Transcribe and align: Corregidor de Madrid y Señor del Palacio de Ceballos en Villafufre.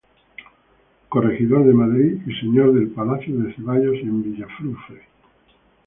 Corregidor 1.09 1.63
de 1.63 1.75
Madrid 1.75 2.21
y 2.25 2.33
Señor 2.39 2.73
del 2.73 2.89
Palacio 2.89 3.37
de 3.37 3.53
Ceballos 3.53 3.97
en 4.01 4.23
Villafufre. 4.23 5.03